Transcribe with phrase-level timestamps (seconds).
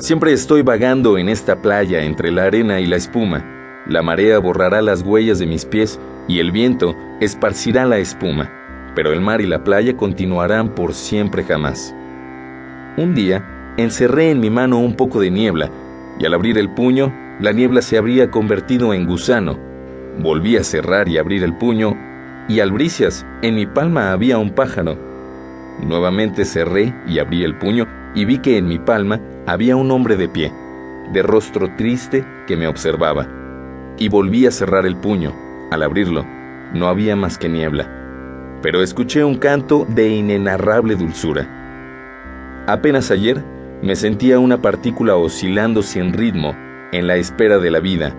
[0.00, 3.44] Siempre estoy vagando en esta playa entre la arena y la espuma.
[3.86, 8.50] La marea borrará las huellas de mis pies y el viento esparcirá la espuma,
[8.94, 11.94] pero el mar y la playa continuarán por siempre jamás.
[12.96, 15.70] Un día, encerré en mi mano un poco de niebla,
[16.18, 19.58] y al abrir el puño, la niebla se habría convertido en gusano.
[20.18, 21.94] Volví a cerrar y abrir el puño,
[22.48, 24.96] y albricias, en mi palma había un pájaro.
[25.82, 29.20] Nuevamente cerré y abrí el puño, y vi que en mi palma
[29.50, 30.52] había un hombre de pie,
[31.12, 33.26] de rostro triste, que me observaba.
[33.98, 35.34] Y volví a cerrar el puño.
[35.72, 36.24] Al abrirlo,
[36.72, 37.90] no había más que niebla.
[38.62, 42.64] Pero escuché un canto de inenarrable dulzura.
[42.68, 43.42] Apenas ayer
[43.82, 46.54] me sentía una partícula oscilando sin ritmo
[46.92, 48.14] en la espera de la vida.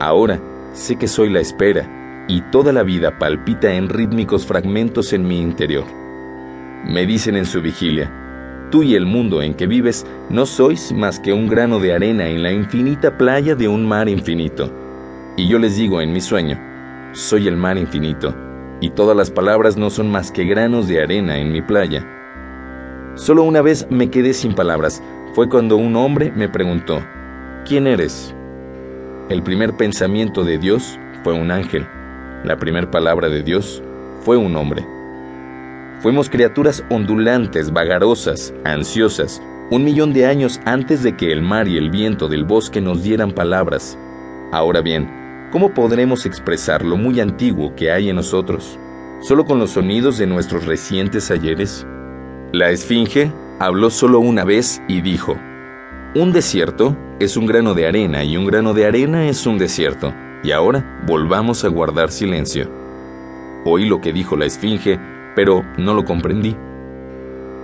[0.00, 0.38] Ahora
[0.74, 5.40] sé que soy la espera y toda la vida palpita en rítmicos fragmentos en mi
[5.40, 5.86] interior.
[6.84, 8.12] Me dicen en su vigilia,
[8.74, 12.26] Tú y el mundo en que vives no sois más que un grano de arena
[12.26, 14.68] en la infinita playa de un mar infinito.
[15.36, 16.58] Y yo les digo en mi sueño,
[17.12, 18.34] soy el mar infinito,
[18.80, 22.04] y todas las palabras no son más que granos de arena en mi playa.
[23.14, 25.00] Solo una vez me quedé sin palabras,
[25.36, 27.00] fue cuando un hombre me preguntó,
[27.68, 28.34] ¿quién eres?
[29.28, 31.86] El primer pensamiento de Dios fue un ángel,
[32.42, 33.80] la primera palabra de Dios
[34.22, 34.84] fue un hombre.
[36.04, 41.78] Fuimos criaturas ondulantes, vagarosas, ansiosas, un millón de años antes de que el mar y
[41.78, 43.98] el viento del bosque nos dieran palabras.
[44.52, 45.08] Ahora bien,
[45.50, 48.78] ¿cómo podremos expresar lo muy antiguo que hay en nosotros?
[49.22, 51.86] ¿Solo con los sonidos de nuestros recientes ayeres?
[52.52, 55.38] La esfinge habló solo una vez y dijo,
[56.14, 60.12] Un desierto es un grano de arena y un grano de arena es un desierto,
[60.42, 62.68] y ahora volvamos a guardar silencio.
[63.64, 65.00] Oí lo que dijo la esfinge
[65.34, 66.56] pero no lo comprendí.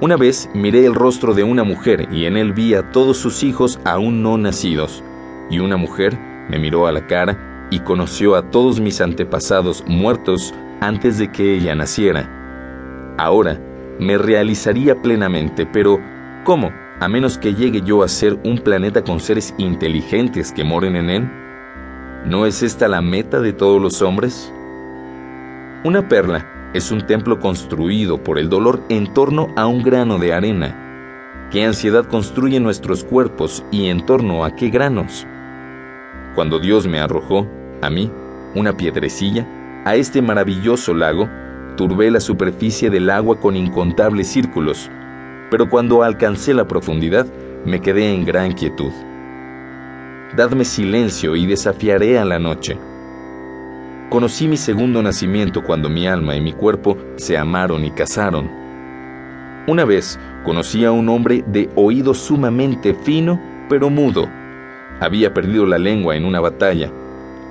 [0.00, 3.44] Una vez miré el rostro de una mujer y en él vi a todos sus
[3.44, 5.04] hijos aún no nacidos,
[5.48, 6.18] y una mujer
[6.48, 11.54] me miró a la cara y conoció a todos mis antepasados muertos antes de que
[11.54, 13.14] ella naciera.
[13.16, 13.60] Ahora
[14.00, 16.00] me realizaría plenamente, pero
[16.44, 16.72] ¿cómo?
[16.98, 21.10] A menos que llegue yo a ser un planeta con seres inteligentes que moren en
[21.10, 21.30] él.
[22.26, 24.52] ¿No es esta la meta de todos los hombres?
[25.84, 30.32] Una perla es un templo construido por el dolor en torno a un grano de
[30.32, 31.48] arena.
[31.50, 35.26] ¿Qué ansiedad construye nuestros cuerpos y en torno a qué granos?
[36.34, 37.46] Cuando Dios me arrojó,
[37.82, 38.10] a mí,
[38.54, 39.46] una piedrecilla,
[39.84, 41.28] a este maravilloso lago,
[41.76, 44.90] turbé la superficie del agua con incontables círculos,
[45.50, 47.26] pero cuando alcancé la profundidad,
[47.66, 48.92] me quedé en gran quietud.
[50.36, 52.78] Dadme silencio y desafiaré a la noche.
[54.12, 58.46] Conocí mi segundo nacimiento cuando mi alma y mi cuerpo se amaron y casaron.
[59.66, 63.40] Una vez conocí a un hombre de oído sumamente fino,
[63.70, 64.28] pero mudo.
[65.00, 66.92] Había perdido la lengua en una batalla.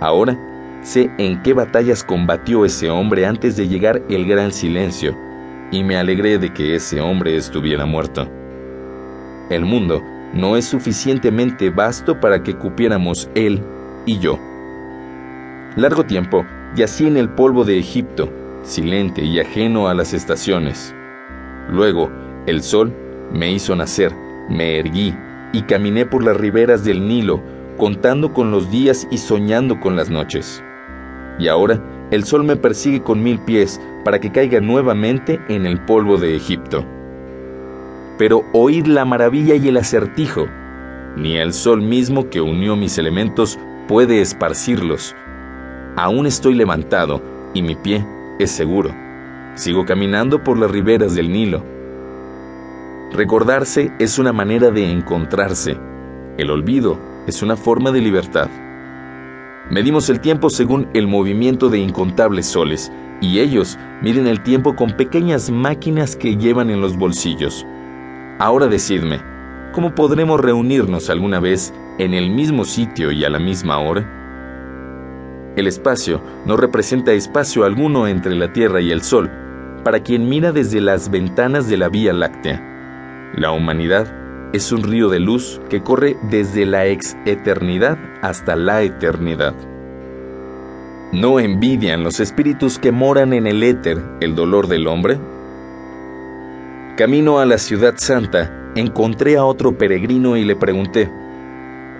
[0.00, 0.38] Ahora
[0.84, 5.12] sé en qué batallas combatió ese hombre antes de llegar el gran silencio,
[5.72, 8.30] y me alegré de que ese hombre estuviera muerto.
[9.50, 10.00] El mundo
[10.32, 13.60] no es suficientemente vasto para que cupiéramos él
[14.06, 14.38] y yo.
[15.76, 16.46] Largo tiempo
[16.76, 20.94] yací en el polvo de Egipto, silente y ajeno a las estaciones.
[21.68, 22.12] Luego,
[22.46, 22.94] el sol
[23.32, 24.14] me hizo nacer,
[24.48, 25.12] me erguí
[25.52, 27.42] y caminé por las riberas del Nilo,
[27.76, 30.62] contando con los días y soñando con las noches.
[31.40, 35.80] Y ahora el sol me persigue con mil pies para que caiga nuevamente en el
[35.80, 36.84] polvo de Egipto.
[38.16, 40.46] Pero oíd la maravilla y el acertijo.
[41.16, 43.58] Ni el sol mismo que unió mis elementos
[43.88, 45.16] puede esparcirlos,
[45.96, 47.22] Aún estoy levantado
[47.54, 48.04] y mi pie
[48.40, 48.90] es seguro.
[49.54, 51.62] Sigo caminando por las riberas del Nilo.
[53.12, 55.78] Recordarse es una manera de encontrarse.
[56.36, 58.48] El olvido es una forma de libertad.
[59.70, 62.90] Medimos el tiempo según el movimiento de incontables soles,
[63.20, 67.64] y ellos miden el tiempo con pequeñas máquinas que llevan en los bolsillos.
[68.40, 69.20] Ahora decidme,
[69.72, 74.23] ¿cómo podremos reunirnos alguna vez en el mismo sitio y a la misma hora?
[75.56, 79.30] El espacio no representa espacio alguno entre la Tierra y el Sol,
[79.84, 83.32] para quien mira desde las ventanas de la Vía Láctea.
[83.36, 84.12] La humanidad
[84.52, 89.54] es un río de luz que corre desde la ex eternidad hasta la eternidad.
[91.12, 95.18] ¿No envidian los espíritus que moran en el éter el dolor del hombre?
[96.96, 101.10] Camino a la ciudad santa, encontré a otro peregrino y le pregunté,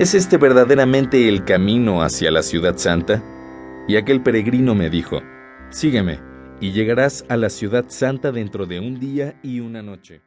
[0.01, 3.23] ¿es este verdaderamente el camino hacia la ciudad santa?
[3.87, 5.21] Y aquel peregrino me dijo,
[5.69, 6.19] Sígueme,
[6.61, 10.23] y llegarás a la ciudad santa dentro de un día y una noche.